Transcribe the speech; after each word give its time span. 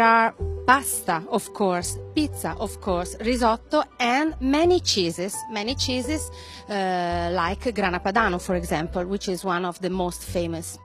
There 0.00 0.08
are 0.08 0.34
pasta, 0.66 1.22
of 1.28 1.52
course, 1.52 1.98
pizza, 2.14 2.56
of 2.58 2.80
course, 2.80 3.16
risotto, 3.20 3.82
and 3.98 4.34
many 4.40 4.80
cheeses, 4.80 5.36
many 5.50 5.74
cheeses 5.74 6.30
uh, 6.70 7.28
like 7.34 7.74
Grana 7.74 8.00
Padano, 8.00 8.40
for 8.40 8.54
example, 8.54 9.04
which 9.04 9.28
is 9.28 9.44
one 9.44 9.66
of 9.66 9.78
the 9.82 9.90
most 9.90 10.24
famous. 10.24 10.78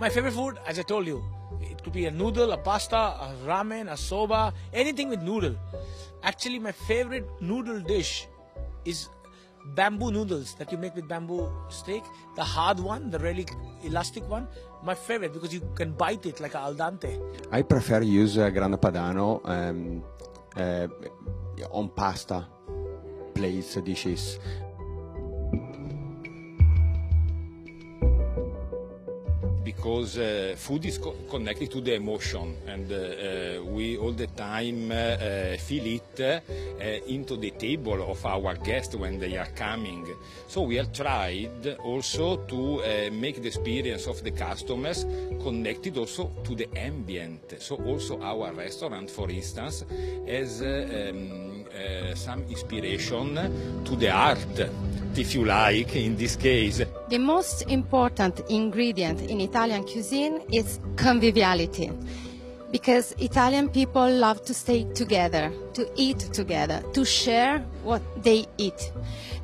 My 0.00 0.08
favorite 0.08 0.32
food, 0.32 0.58
as 0.66 0.78
I 0.78 0.84
told 0.84 1.06
you, 1.06 1.22
it 1.60 1.84
could 1.84 1.92
be 1.92 2.06
a 2.06 2.10
noodle, 2.10 2.52
a 2.52 2.56
pasta, 2.56 2.96
a 2.96 3.34
ramen, 3.44 3.92
a 3.92 3.96
soba, 3.98 4.54
anything 4.72 5.10
with 5.10 5.20
noodle. 5.20 5.56
Actually, 6.22 6.58
my 6.58 6.72
favorite 6.72 7.28
noodle 7.42 7.80
dish 7.80 8.26
is 8.86 9.10
bamboo 9.74 10.10
noodles 10.10 10.54
that 10.54 10.72
you 10.72 10.78
make 10.78 10.94
with 10.96 11.06
bamboo 11.06 11.46
steak. 11.68 12.04
The 12.36 12.44
hard 12.44 12.80
one, 12.80 13.10
the 13.10 13.18
really 13.18 13.46
elastic 13.84 14.26
one, 14.30 14.48
my 14.82 14.94
favorite 14.94 15.32
because 15.32 15.52
you 15.52 15.62
can 15.74 15.92
bite 15.92 16.26
it 16.26 16.40
like 16.40 16.54
al 16.54 16.74
dente. 16.74 17.20
I 17.50 17.62
prefer 17.62 18.02
use 18.02 18.38
uh, 18.38 18.50
grana 18.50 18.78
padano 18.78 19.40
um, 19.44 20.02
uh, 20.56 20.88
on 21.70 21.90
pasta 21.90 22.46
plates 23.34 23.74
dishes. 23.76 24.38
Because 29.80 30.18
uh, 30.18 30.54
food 30.58 30.84
is 30.84 30.98
co 30.98 31.12
connected 31.30 31.70
to 31.70 31.80
the 31.80 31.94
emotion 31.94 32.54
and 32.66 32.92
uh, 32.92 32.96
uh, 32.96 33.64
we 33.64 33.96
all 33.96 34.12
the 34.12 34.26
time 34.26 34.90
uh, 34.90 34.94
uh, 34.94 35.56
feel 35.56 35.86
it 35.86 36.20
uh, 36.20 36.84
into 37.06 37.34
the 37.36 37.50
table 37.52 38.02
of 38.10 38.24
our 38.26 38.54
guests 38.56 38.94
when 38.94 39.18
they 39.18 39.38
are 39.38 39.48
coming. 39.56 40.06
So 40.48 40.62
we 40.62 40.76
have 40.76 40.92
tried 40.92 41.78
also 41.82 42.44
to 42.44 43.10
make 43.10 43.40
the 43.40 43.48
experience 43.48 44.06
of 44.06 44.22
the 44.22 44.32
customers 44.32 45.06
connected 45.42 45.96
also 45.96 46.30
to 46.44 46.54
the 46.54 46.68
ambient. 46.76 47.54
So 47.58 47.76
also 47.76 48.20
our 48.20 48.52
restaurant, 48.52 49.10
for 49.10 49.30
instance, 49.30 49.84
has 50.26 50.60
um, 50.60 51.59
Eh, 51.72 52.14
some 52.16 52.42
inspiration 52.48 53.82
to 53.84 53.94
the 53.94 54.10
art 54.10 54.38
if 55.14 55.34
you 55.34 55.44
like, 55.44 55.94
in 55.94 56.16
this 56.16 56.34
case. 56.34 56.84
The 57.08 57.18
most 57.18 57.62
important 57.68 58.40
ingredient 58.48 59.20
in 59.30 59.40
Italian 59.40 59.84
cuisine 59.84 60.42
is 60.50 60.80
conviviality. 60.96 61.92
Because 62.70 63.14
Italian 63.18 63.68
people 63.68 64.08
love 64.08 64.44
to 64.44 64.54
stay 64.54 64.84
together, 64.94 65.52
to 65.74 65.90
eat 65.96 66.18
together, 66.32 66.82
to 66.92 67.04
share 67.04 67.58
what 67.82 68.02
they 68.22 68.46
eat. 68.58 68.92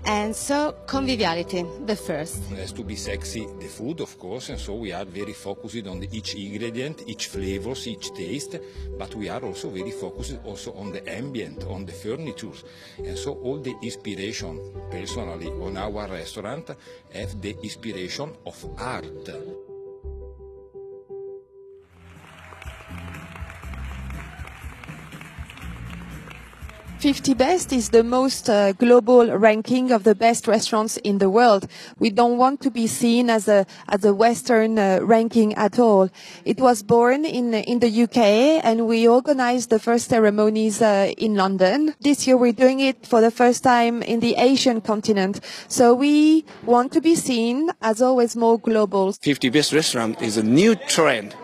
And 0.04 0.36
so 0.36 0.76
conviviality, 0.86 1.66
the 1.84 1.96
first. 1.96 2.38
It 2.52 2.58
has 2.58 2.72
to 2.72 2.84
be 2.84 2.94
sexy, 2.94 3.44
the 3.58 3.66
food, 3.66 4.00
of 4.00 4.16
course, 4.20 4.50
and 4.50 4.60
so 4.60 4.76
we 4.76 4.92
are 4.92 5.04
very 5.04 5.32
focused 5.32 5.84
on 5.88 6.04
each 6.12 6.36
ingredient, 6.36 7.02
each 7.08 7.26
flavors, 7.26 7.88
each 7.88 8.14
taste, 8.14 8.56
but 8.96 9.12
we 9.16 9.28
are 9.28 9.44
also 9.44 9.68
very 9.70 9.90
focused 9.90 10.38
also 10.44 10.72
on 10.74 10.92
the 10.92 11.02
ambient, 11.10 11.64
on 11.64 11.84
the 11.84 11.92
furniture. 11.92 12.52
And 12.98 13.18
so 13.18 13.32
all 13.42 13.58
the 13.58 13.74
inspiration, 13.82 14.60
personally, 14.88 15.48
on 15.48 15.76
our 15.76 16.06
restaurant 16.06 16.70
have 17.12 17.42
the 17.42 17.56
inspiration 17.64 18.32
of 18.46 18.64
art. 18.78 19.65
50 26.98 27.34
Best 27.34 27.72
is 27.74 27.90
the 27.90 28.02
most 28.02 28.48
uh, 28.48 28.72
global 28.72 29.30
ranking 29.36 29.92
of 29.92 30.04
the 30.04 30.14
best 30.14 30.48
restaurants 30.48 30.96
in 30.98 31.18
the 31.18 31.28
world. 31.28 31.68
We 31.98 32.08
don't 32.08 32.38
want 32.38 32.62
to 32.62 32.70
be 32.70 32.86
seen 32.86 33.28
as 33.28 33.48
a 33.48 33.66
as 33.88 34.02
a 34.04 34.14
Western 34.14 34.78
uh, 34.78 35.00
ranking 35.02 35.52
at 35.54 35.78
all. 35.78 36.08
It 36.46 36.58
was 36.58 36.82
born 36.82 37.26
in 37.26 37.52
in 37.52 37.80
the 37.80 38.02
UK, 38.04 38.64
and 38.64 38.86
we 38.86 39.06
organized 39.06 39.68
the 39.68 39.78
first 39.78 40.08
ceremonies 40.08 40.80
uh, 40.80 41.12
in 41.18 41.34
London. 41.34 41.94
This 42.00 42.26
year, 42.26 42.38
we're 42.38 42.52
doing 42.64 42.80
it 42.80 43.06
for 43.06 43.20
the 43.20 43.30
first 43.30 43.62
time 43.62 44.02
in 44.02 44.20
the 44.20 44.34
Asian 44.36 44.80
continent. 44.80 45.40
So 45.68 45.92
we 45.92 46.46
want 46.64 46.92
to 46.92 47.02
be 47.02 47.14
seen 47.14 47.70
as 47.82 48.00
always 48.00 48.36
more 48.36 48.58
global. 48.58 49.12
50 49.12 49.50
Best 49.50 49.74
Restaurant 49.74 50.22
is 50.22 50.38
a 50.38 50.42
new 50.42 50.74
trend, 50.74 51.36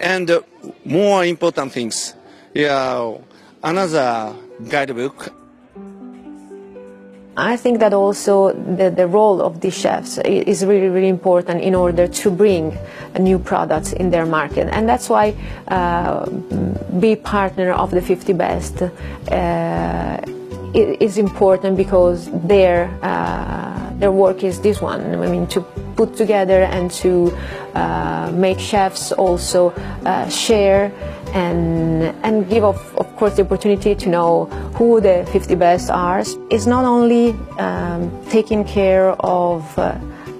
and 0.00 0.30
uh, 0.30 0.42
more 0.84 1.24
important 1.24 1.72
things. 1.72 2.14
Yeah, 2.54 3.18
another 3.62 4.34
guidebook. 4.68 5.32
I 7.36 7.56
think 7.56 7.78
that 7.78 7.94
also 7.94 8.52
the, 8.52 8.90
the 8.90 9.06
role 9.06 9.40
of 9.40 9.60
the 9.60 9.70
chefs 9.70 10.18
is 10.18 10.64
really, 10.64 10.88
really 10.88 11.08
important 11.08 11.62
in 11.62 11.74
order 11.74 12.06
to 12.06 12.30
bring 12.30 12.76
new 13.18 13.38
products 13.38 13.92
in 13.92 14.10
their 14.10 14.26
market. 14.26 14.68
And 14.72 14.88
that's 14.88 15.08
why 15.08 15.34
uh, 15.68 16.28
be 16.98 17.16
partner 17.16 17.72
of 17.72 17.92
the 17.92 18.02
50 18.02 18.32
best 18.34 18.82
uh, 18.82 20.20
is 20.74 21.18
important 21.18 21.76
because 21.76 22.30
their, 22.46 22.90
uh, 23.02 23.90
their 23.94 24.12
work 24.12 24.44
is 24.44 24.60
this 24.60 24.82
one. 24.82 25.00
I 25.14 25.26
mean, 25.26 25.46
to 25.48 25.62
put 25.96 26.16
together 26.16 26.62
and 26.62 26.90
to 27.02 27.36
uh, 27.74 28.30
make 28.34 28.58
chefs 28.58 29.12
also 29.12 29.70
uh, 30.04 30.28
share 30.28 30.92
and, 31.34 32.02
and 32.24 32.48
give, 32.48 32.64
of, 32.64 32.78
of 32.96 33.14
course, 33.16 33.36
the 33.36 33.42
opportunity 33.42 33.94
to 33.94 34.08
know 34.08 34.46
who 34.74 35.00
the 35.00 35.26
50 35.32 35.54
best 35.54 35.90
are. 35.90 36.20
It's 36.50 36.66
not 36.66 36.84
only 36.84 37.32
um, 37.58 38.10
taking 38.28 38.64
care 38.64 39.10
of 39.20 39.78
uh, 39.78 39.98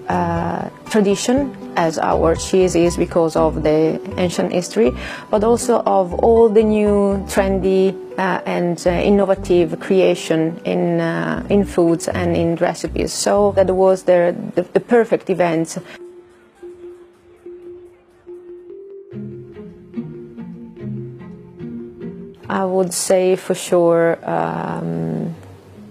uh, 0.08 0.68
tradition 0.90 1.56
as 1.76 1.98
our 1.98 2.34
cheese 2.34 2.74
is 2.74 2.96
because 2.96 3.36
of 3.36 3.62
the 3.62 4.00
ancient 4.18 4.52
history, 4.52 4.92
but 5.30 5.44
also 5.44 5.82
of 5.86 6.12
all 6.14 6.48
the 6.48 6.62
new 6.62 7.24
trendy 7.28 7.94
uh, 8.18 8.42
and 8.44 8.86
uh, 8.86 8.90
innovative 8.90 9.78
creation 9.80 10.60
in, 10.64 11.00
uh, 11.00 11.46
in 11.48 11.64
foods 11.64 12.08
and 12.08 12.36
in 12.36 12.56
recipes. 12.56 13.12
So 13.12 13.52
that 13.52 13.70
was 13.74 14.02
the, 14.02 14.34
the, 14.56 14.62
the 14.62 14.80
perfect 14.80 15.30
event. 15.30 15.78
I 22.50 22.64
would 22.64 22.92
say 22.92 23.36
for 23.36 23.54
sure 23.54 24.18
um, 24.28 25.36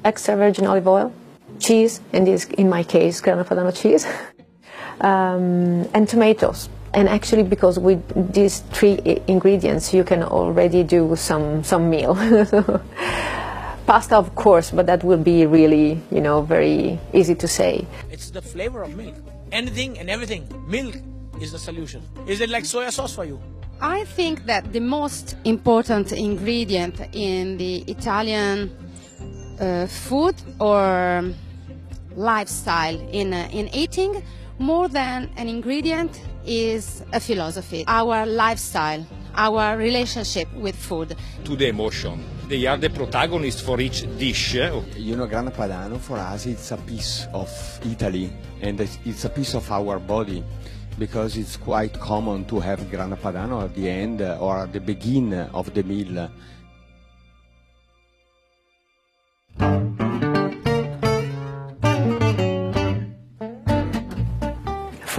extra 0.04 0.36
virgin 0.36 0.68
olive 0.68 0.90
oil, 0.90 1.14
cheese, 1.58 2.02
and 2.12 2.28
this, 2.28 2.46
in 2.58 2.68
my 2.68 2.84
case, 2.84 3.22
Grana 3.22 3.46
Padano 3.46 3.72
cheese, 3.72 4.06
um, 5.02 5.88
and 5.94 6.06
tomatoes. 6.06 6.68
And 6.94 7.08
actually, 7.08 7.44
because 7.44 7.80
with 7.80 8.02
these 8.34 8.60
three 8.76 9.00
ingredients, 9.28 9.94
you 9.94 10.04
can 10.04 10.22
already 10.22 10.84
do 10.84 11.16
some 11.16 11.64
some 11.64 11.90
meal. 11.90 12.16
Pasta, 13.88 14.18
of 14.18 14.36
course, 14.36 14.70
but 14.70 14.86
that 14.88 15.02
will 15.02 15.24
be 15.24 15.46
really, 15.46 16.02
you 16.12 16.20
know, 16.20 16.42
very 16.42 17.00
easy 17.14 17.36
to 17.36 17.48
say. 17.48 17.88
It's 18.12 18.32
the 18.32 18.42
flavor 18.42 18.84
of 18.84 18.98
milk. 18.98 19.16
Anything 19.54 19.98
and 19.98 20.10
everything. 20.10 20.44
Milk 20.68 20.96
is 21.40 21.54
the 21.54 21.60
solution. 21.60 22.02
Is 22.28 22.42
it 22.42 22.50
like 22.50 22.66
soya 22.66 22.92
sauce 22.92 23.16
for 23.16 23.24
you? 23.24 23.40
I 23.82 24.04
think 24.04 24.46
that 24.46 24.74
the 24.74 24.82
most 24.82 25.38
important 25.46 26.12
ingredient 26.12 27.00
in 27.14 27.58
the 27.58 27.78
Italian 27.88 28.76
uh, 29.60 29.88
food 29.88 30.36
or 30.60 31.24
lifestyle 32.16 33.00
in, 33.12 33.34
uh, 33.34 33.48
in 33.54 33.74
eating, 33.74 34.22
more 34.58 34.90
than 34.90 35.30
an 35.38 35.48
ingredient, 35.48 36.22
is 36.46 37.04
a 37.14 37.22
philosophy, 37.22 37.86
our 37.88 38.26
lifestyle, 38.26 39.06
our 39.36 39.78
relationship 39.78 40.52
with 40.56 40.76
food. 40.76 41.16
To 41.46 41.56
the 41.56 41.68
emotion. 41.68 42.22
They 42.50 42.66
are 42.66 42.78
the 42.78 42.90
protagonists 42.90 43.62
for 43.62 43.80
each 43.80 44.02
dish. 44.18 44.56
You 44.56 45.16
know, 45.16 45.28
Grana 45.28 45.52
Padano 45.52 46.00
for 46.00 46.18
us 46.18 46.48
it's 46.48 46.72
a 46.72 46.78
piece 46.78 47.28
of 47.32 47.50
Italy 47.86 48.34
and 48.62 48.82
it's 48.82 49.24
a 49.24 49.30
piece 49.30 49.54
of 49.54 49.72
our 49.72 50.00
body 50.00 50.44
because 51.00 51.38
it's 51.38 51.56
quite 51.56 51.98
common 52.00 52.44
to 52.46 52.60
have 52.60 52.92
grana 52.92 53.16
padano 53.16 53.64
at 53.64 53.74
the 53.74 53.90
end 53.90 54.22
uh, 54.22 54.38
or 54.40 54.60
at 54.60 54.74
the 54.74 54.82
beginning 54.82 55.34
of 55.34 55.74
the 55.74 55.82
meal. 55.84 56.30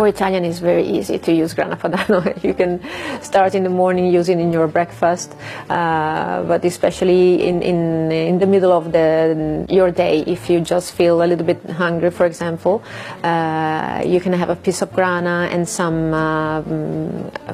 For 0.00 0.08
Italian, 0.08 0.47
it's 0.47 0.61
very 0.61 0.87
easy 0.87 1.19
to 1.19 1.31
use 1.31 1.52
grana 1.52 1.76
padano. 1.76 2.19
you 2.49 2.55
can 2.55 2.81
start 3.20 3.55
in 3.55 3.64
the 3.64 3.69
morning 3.69 4.06
using 4.11 4.41
in 4.41 4.50
your 4.50 4.67
breakfast, 4.67 5.37
uh, 5.69 6.43
but 6.44 6.64
especially 6.64 7.47
in, 7.47 7.61
in, 7.61 8.11
in 8.11 8.38
the 8.38 8.47
middle 8.47 8.73
of 8.73 8.93
the, 8.93 9.67
your 9.69 9.91
day, 9.91 10.20
if 10.20 10.49
you 10.49 10.62
just 10.62 10.93
feel 10.93 11.23
a 11.23 11.26
little 11.26 11.44
bit 11.44 11.62
hungry, 11.69 12.11
for 12.11 12.25
example, 12.25 12.82
uh, 13.23 14.02
you 14.06 14.20
can 14.20 14.32
have 14.32 14.49
a 14.49 14.56
piece 14.56 14.81
of 14.81 14.91
grana 14.94 15.50
and 15.52 15.69
some 15.69 16.14
uh, 16.14 16.62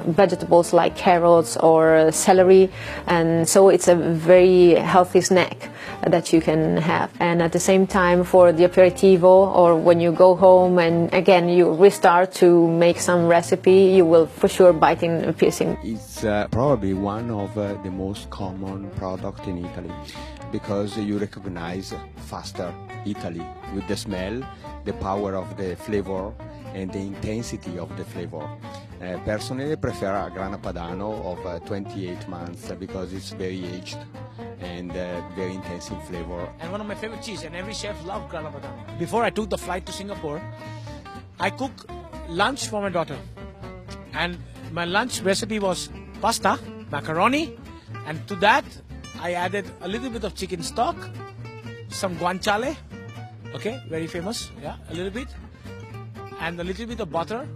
vegetables 0.06 0.72
like 0.72 0.96
carrots 0.96 1.56
or 1.56 2.12
celery, 2.12 2.70
and 3.08 3.48
so 3.48 3.70
it's 3.70 3.88
a 3.88 3.96
very 3.96 4.76
healthy 4.76 5.20
snack 5.20 5.68
that 6.06 6.32
you 6.32 6.40
can 6.40 6.76
have. 6.76 7.10
And 7.18 7.42
at 7.42 7.52
the 7.52 7.60
same 7.60 7.86
time, 7.86 8.22
for 8.24 8.52
the 8.52 8.68
aperitivo 8.68 9.24
or 9.54 9.76
when 9.76 9.98
you 10.00 10.12
go 10.12 10.34
home 10.34 10.78
and 10.78 11.12
again 11.12 11.48
you 11.48 11.72
restart 11.74 12.35
to 12.36 12.68
make 12.68 13.00
some 13.00 13.26
recipe, 13.26 13.96
you 13.96 14.04
will 14.04 14.26
for 14.26 14.48
sure 14.48 14.72
bite 14.72 15.02
in 15.02 15.24
a 15.24 15.32
piece. 15.32 15.62
In. 15.62 15.78
It's 15.82 16.22
uh, 16.22 16.48
probably 16.50 16.92
one 16.92 17.30
of 17.30 17.56
uh, 17.56 17.80
the 17.82 17.90
most 17.90 18.28
common 18.28 18.90
product 18.90 19.46
in 19.46 19.64
Italy 19.64 19.92
because 20.52 20.98
you 20.98 21.18
recognize 21.18 21.94
faster 22.28 22.72
Italy 23.06 23.44
with 23.74 23.88
the 23.88 23.96
smell, 23.96 24.42
the 24.84 24.92
power 24.94 25.34
of 25.34 25.56
the 25.56 25.76
flavor, 25.76 26.32
and 26.74 26.92
the 26.92 26.98
intensity 26.98 27.78
of 27.78 27.88
the 27.96 28.04
flavor. 28.04 28.44
Uh, 29.00 29.18
personally, 29.24 29.72
I 29.72 29.76
prefer 29.76 30.14
a 30.26 30.30
Grana 30.30 30.58
Padano 30.58 31.24
of 31.24 31.46
uh, 31.46 31.58
28 31.60 32.28
months 32.28 32.70
because 32.72 33.14
it's 33.14 33.30
very 33.30 33.64
aged 33.64 33.98
and 34.60 34.90
uh, 34.90 35.22
very 35.34 35.54
intense 35.54 35.88
in 35.88 35.98
flavor. 36.02 36.46
And 36.60 36.70
one 36.70 36.82
of 36.82 36.86
my 36.86 36.94
favorite 36.94 37.22
cheese, 37.22 37.44
and 37.44 37.56
every 37.56 37.72
chef 37.72 37.96
loves 38.04 38.30
Grana 38.30 38.50
Padano. 38.50 38.98
Before 38.98 39.22
I 39.22 39.30
took 39.30 39.48
the 39.48 39.58
flight 39.58 39.86
to 39.86 39.92
Singapore, 39.92 40.42
I 41.40 41.48
cook 41.50 41.72
lunch 42.28 42.68
for 42.68 42.80
my 42.80 42.90
daughter. 42.90 43.18
And 44.12 44.38
my 44.72 44.84
lunch 44.84 45.20
recipe 45.20 45.58
was 45.58 45.90
pasta, 46.20 46.58
macaroni, 46.90 47.56
and 48.06 48.26
to 48.28 48.36
that 48.36 48.64
I 49.20 49.32
added 49.32 49.66
a 49.80 49.88
little 49.88 50.10
bit 50.10 50.24
of 50.24 50.34
chicken 50.34 50.62
stock, 50.62 50.96
some 51.88 52.16
guanciale, 52.16 52.76
okay, 53.54 53.80
very 53.88 54.06
famous, 54.06 54.50
yeah, 54.62 54.76
a 54.90 54.94
little 54.94 55.10
bit, 55.10 55.28
and 56.40 56.60
a 56.60 56.64
little 56.64 56.86
bit 56.86 57.00
of 57.00 57.10
butter, 57.10 57.48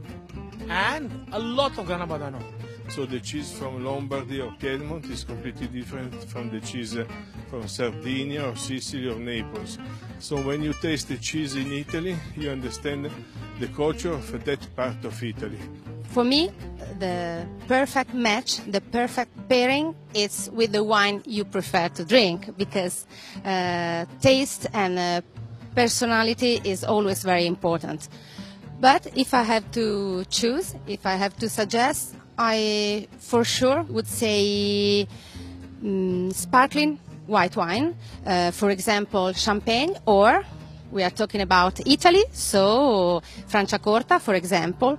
and 0.68 1.28
a 1.32 1.38
lot 1.38 1.76
of 1.78 1.86
Grana. 1.86 2.59
So 2.90 3.06
the 3.06 3.20
cheese 3.20 3.52
from 3.52 3.84
Lombardy 3.84 4.40
or 4.40 4.52
Piedmont 4.58 5.04
is 5.06 5.22
completely 5.22 5.68
different 5.68 6.12
from 6.24 6.50
the 6.50 6.60
cheese 6.60 6.96
from 7.48 7.68
Sardinia 7.68 8.48
or 8.48 8.56
Sicily 8.56 9.08
or 9.08 9.14
Naples. 9.14 9.78
So 10.18 10.36
when 10.42 10.64
you 10.64 10.72
taste 10.72 11.06
the 11.06 11.16
cheese 11.16 11.54
in 11.54 11.70
Italy, 11.72 12.16
you 12.36 12.50
understand 12.50 13.08
the 13.60 13.68
culture 13.68 14.10
of 14.12 14.44
that 14.44 14.74
part 14.74 15.04
of 15.04 15.22
Italy. 15.22 15.58
For 16.08 16.24
me, 16.24 16.50
the 16.98 17.46
perfect 17.68 18.12
match, 18.12 18.58
the 18.66 18.80
perfect 18.80 19.30
pairing 19.48 19.94
is 20.12 20.50
with 20.52 20.72
the 20.72 20.82
wine 20.82 21.22
you 21.24 21.44
prefer 21.44 21.88
to 21.90 22.04
drink 22.04 22.56
because 22.56 23.06
uh, 23.44 24.04
taste 24.20 24.66
and 24.72 24.98
uh, 24.98 25.20
personality 25.76 26.60
is 26.64 26.82
always 26.82 27.22
very 27.22 27.46
important. 27.46 28.08
But 28.80 29.06
if 29.16 29.32
I 29.32 29.44
have 29.44 29.70
to 29.72 30.24
choose, 30.24 30.74
if 30.88 31.06
I 31.06 31.14
have 31.14 31.36
to 31.36 31.48
suggest, 31.48 32.16
I 32.42 33.06
for 33.18 33.44
sure 33.44 33.82
would 33.82 34.06
say 34.06 35.06
mm, 35.84 36.32
sparkling 36.32 36.98
white 37.26 37.54
wine, 37.54 37.94
uh, 38.26 38.50
for 38.50 38.70
example, 38.70 39.34
champagne, 39.34 39.94
or 40.06 40.42
we 40.90 41.02
are 41.02 41.10
talking 41.10 41.42
about 41.42 41.86
Italy, 41.86 42.24
so 42.32 43.22
Franciacorta, 43.46 44.18
for 44.20 44.34
example. 44.34 44.98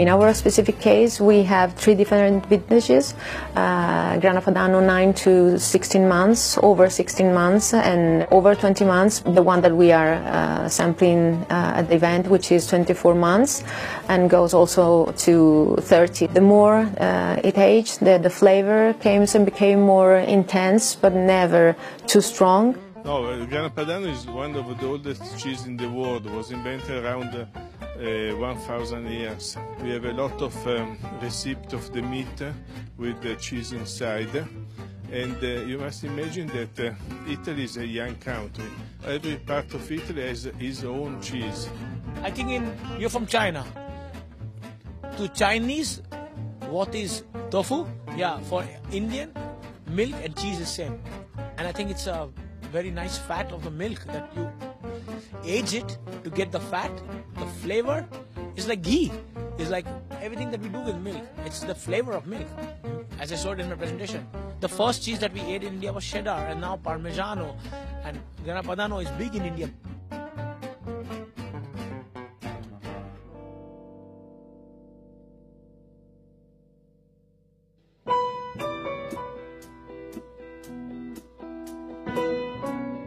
In 0.00 0.08
our 0.08 0.32
specific 0.32 0.80
case, 0.80 1.20
we 1.20 1.42
have 1.42 1.74
three 1.74 1.94
different 1.94 2.46
vintages, 2.46 3.12
uh, 3.54 4.16
Grana 4.16 4.40
Padano 4.40 4.80
9 4.82 5.12
to 5.12 5.58
16 5.58 6.08
months, 6.08 6.56
over 6.62 6.88
16 6.88 7.34
months, 7.34 7.74
and 7.74 8.26
over 8.30 8.54
20 8.54 8.86
months, 8.86 9.20
the 9.20 9.42
one 9.42 9.60
that 9.60 9.76
we 9.76 9.92
are 9.92 10.14
uh, 10.14 10.70
sampling 10.70 11.44
uh, 11.50 11.74
at 11.76 11.90
the 11.90 11.96
event, 11.96 12.28
which 12.28 12.50
is 12.50 12.66
24 12.66 13.14
months, 13.14 13.62
and 14.08 14.30
goes 14.30 14.54
also 14.54 15.12
to 15.18 15.76
30. 15.80 16.28
The 16.28 16.40
more 16.40 16.88
uh, 16.98 17.38
it 17.44 17.58
aged, 17.58 18.00
the, 18.00 18.16
the 18.16 18.30
flavor 18.30 18.94
came 19.02 19.26
and 19.34 19.44
became 19.44 19.82
more 19.82 20.16
intense, 20.16 20.94
but 20.94 21.12
never 21.12 21.76
too 22.06 22.22
strong. 22.22 22.74
No, 23.04 23.26
uh, 23.26 23.44
Grana 23.44 23.68
Padano 23.68 24.10
is 24.10 24.26
one 24.26 24.56
of 24.56 24.64
the 24.80 24.86
oldest 24.86 25.38
cheese 25.38 25.66
in 25.66 25.76
the 25.76 25.90
world. 25.90 26.24
It 26.24 26.32
was 26.32 26.52
invented 26.52 27.04
around 27.04 27.34
uh, 28.00 28.32
uh, 28.32 28.36
1000 28.36 29.06
years. 29.10 29.56
We 29.82 29.90
have 29.90 30.04
a 30.04 30.12
lot 30.12 30.40
of 30.40 30.54
um, 30.66 30.98
receipt 31.20 31.72
of 31.72 31.92
the 31.92 32.02
meat 32.02 32.42
with 32.96 33.20
the 33.20 33.36
cheese 33.36 33.72
inside. 33.72 34.34
And 35.12 35.36
uh, 35.42 35.46
you 35.66 35.78
must 35.78 36.04
imagine 36.04 36.46
that 36.48 36.80
uh, 36.80 36.94
Italy 37.28 37.64
is 37.64 37.76
a 37.76 37.86
young 37.86 38.14
country. 38.16 38.64
Every 39.04 39.36
part 39.36 39.74
of 39.74 39.90
Italy 39.90 40.22
has 40.22 40.46
its 40.46 40.84
own 40.84 41.20
cheese. 41.20 41.68
I 42.22 42.30
think 42.30 42.50
in 42.50 42.72
you're 42.98 43.10
from 43.10 43.26
China. 43.26 43.64
To 45.16 45.28
Chinese, 45.28 46.02
what 46.68 46.94
is 46.94 47.24
tofu? 47.50 47.86
Yeah, 48.16 48.38
for 48.40 48.64
Indian, 48.92 49.32
milk 49.88 50.14
and 50.24 50.36
cheese 50.36 50.60
is 50.60 50.68
same. 50.68 51.00
And 51.58 51.66
I 51.66 51.72
think 51.72 51.90
it's 51.90 52.06
a 52.06 52.28
very 52.72 52.90
nice 52.90 53.18
fat 53.18 53.52
of 53.52 53.64
the 53.64 53.70
milk 53.70 54.04
that 54.06 54.32
you 54.36 54.48
age 55.44 55.74
it 55.74 55.98
to 56.24 56.30
get 56.30 56.52
the 56.52 56.60
fat, 56.60 56.90
the 57.38 57.46
flavor. 57.62 58.06
It's 58.56 58.68
like 58.68 58.82
ghee. 58.82 59.12
It's 59.58 59.70
like 59.70 59.86
everything 60.20 60.50
that 60.50 60.60
we 60.60 60.68
do 60.68 60.80
with 60.80 60.96
milk. 60.96 61.22
It's 61.44 61.60
the 61.60 61.74
flavor 61.74 62.12
of 62.12 62.26
milk. 62.26 62.46
As 63.18 63.32
I 63.32 63.36
showed 63.36 63.60
in 63.60 63.68
my 63.68 63.76
presentation. 63.76 64.26
The 64.60 64.68
first 64.68 65.02
cheese 65.04 65.18
that 65.20 65.32
we 65.32 65.40
ate 65.40 65.62
in 65.62 65.74
India 65.74 65.92
was 65.92 66.04
cheddar 66.04 66.30
and 66.48 66.60
now 66.60 66.76
Parmigiano 66.76 67.56
and 68.04 68.20
Grana 68.44 68.62
Padano 68.62 69.02
is 69.02 69.08
big 69.12 69.34
in 69.34 69.44
India. 69.44 69.70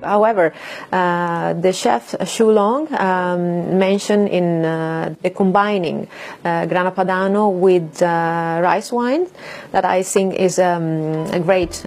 However, 0.04 0.54
uh, 0.92 1.54
the 1.54 1.74
chef 1.74 2.12
Xu 2.12 2.54
Long 2.54 2.88
um, 3.00 3.78
mentioned 3.80 4.30
in 4.30 4.66
uh, 4.66 5.16
the 5.22 5.30
combining 5.30 6.08
uh, 6.44 6.66
Grana 6.66 6.92
Padano 6.92 7.52
with 7.52 8.02
rice 8.02 8.92
wine 8.92 9.28
that 9.72 9.86
I 9.86 10.04
think 10.04 10.36
is 10.36 10.60
um, 10.60 11.26
a 11.32 11.40
great 11.40 11.86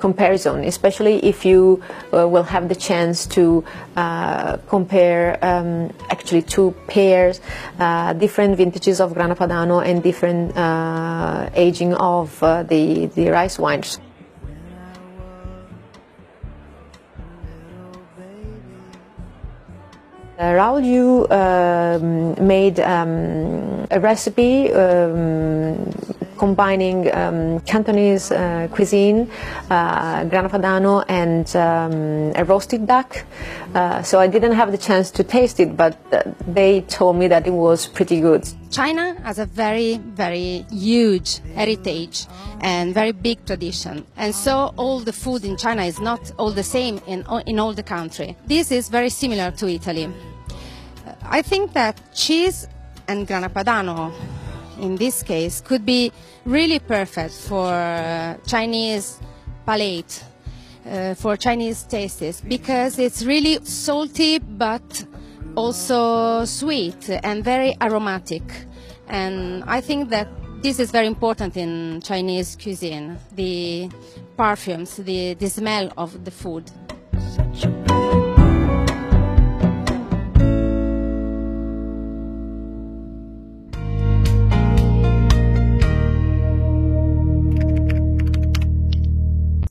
comparison, 0.00 0.64
especially 0.64 1.24
if 1.24 1.44
you 1.44 1.82
will 2.12 2.42
have 2.42 2.68
the 2.68 2.74
chance 2.74 3.26
to 3.26 3.64
compare 4.68 5.38
um, 5.44 5.92
actually 6.10 6.42
two 6.42 6.74
pairs, 6.86 7.40
different 8.18 8.56
vintages 8.56 9.00
of 9.00 9.14
Grana 9.14 9.34
Padano 9.34 9.84
and 9.84 10.02
different 10.02 10.52
aging 11.56 11.94
of 11.94 12.38
the, 12.40 13.06
the 13.14 13.30
rice 13.30 13.58
wines. 13.58 13.98
Raul, 20.42 20.84
you 20.84 21.26
um, 21.30 22.34
made 22.46 22.80
um, 22.80 23.86
a 23.90 24.00
recipe 24.00 24.72
um, 24.72 25.76
combining 26.36 27.12
um, 27.14 27.60
Cantonese 27.60 28.32
uh, 28.32 28.66
cuisine, 28.72 29.30
uh, 29.70 30.24
grana 30.24 31.04
and 31.08 31.54
um, 31.54 32.32
a 32.34 32.44
roasted 32.44 32.88
duck. 32.88 33.24
Uh, 33.74 34.02
so 34.02 34.18
I 34.18 34.26
didn't 34.26 34.54
have 34.54 34.72
the 34.72 34.78
chance 34.78 35.12
to 35.12 35.22
taste 35.22 35.60
it, 35.60 35.76
but 35.76 35.96
uh, 36.12 36.22
they 36.48 36.80
told 36.82 37.14
me 37.16 37.28
that 37.28 37.46
it 37.46 37.52
was 37.52 37.86
pretty 37.86 38.20
good. 38.20 38.42
China 38.72 39.14
has 39.22 39.38
a 39.38 39.46
very, 39.46 39.98
very 39.98 40.66
huge 40.72 41.38
heritage 41.54 42.26
and 42.60 42.92
very 42.92 43.12
big 43.12 43.44
tradition. 43.46 44.04
And 44.16 44.34
so 44.34 44.74
all 44.76 44.98
the 44.98 45.12
food 45.12 45.44
in 45.44 45.56
China 45.56 45.84
is 45.84 46.00
not 46.00 46.32
all 46.38 46.50
the 46.50 46.64
same 46.64 47.00
in, 47.06 47.24
in 47.46 47.60
all 47.60 47.72
the 47.72 47.84
country. 47.84 48.36
This 48.46 48.72
is 48.72 48.88
very 48.88 49.10
similar 49.10 49.52
to 49.52 49.68
Italy. 49.68 50.08
I 51.24 51.42
think 51.42 51.72
that 51.72 52.00
cheese 52.14 52.68
and 53.08 53.26
grana 53.26 53.48
padano, 53.48 54.12
in 54.80 54.96
this 54.96 55.22
case, 55.22 55.60
could 55.60 55.84
be 55.84 56.12
really 56.44 56.78
perfect 56.78 57.34
for 57.34 57.72
uh, 57.72 58.36
Chinese 58.46 59.20
palate, 59.64 60.24
uh, 60.86 61.14
for 61.14 61.36
Chinese 61.36 61.84
tastes, 61.84 62.40
because 62.40 62.98
it's 62.98 63.24
really 63.24 63.64
salty 63.64 64.38
but 64.38 65.04
also 65.54 66.44
sweet 66.44 67.08
and 67.10 67.44
very 67.44 67.76
aromatic. 67.80 68.42
And 69.08 69.64
I 69.64 69.80
think 69.80 70.10
that 70.10 70.28
this 70.62 70.78
is 70.78 70.90
very 70.90 71.06
important 71.06 71.56
in 71.56 72.00
Chinese 72.02 72.56
cuisine, 72.56 73.18
the 73.34 73.90
perfumes, 74.36 74.96
the, 74.96 75.34
the 75.34 75.50
smell 75.50 75.92
of 75.96 76.24
the 76.24 76.30
food. 76.30 76.70